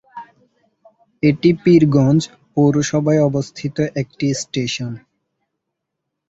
এটি 1.23 1.49
পীরগঞ্জ 1.63 2.21
পৌরসভায় 2.53 3.21
অবস্থিত 3.29 3.75
একটি 4.01 4.25
স্টেশন। 4.35 4.91